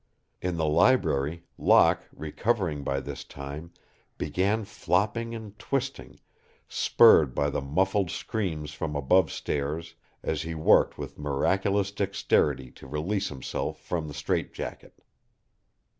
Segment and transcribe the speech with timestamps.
[0.41, 3.71] In the library, Locke, recovering by this time,
[4.17, 6.19] began flopping and twisting,
[6.67, 9.93] spurred by the muffled screams from above stairs
[10.23, 15.03] as he worked with miraculous dexterity to release himself from the strait jacket.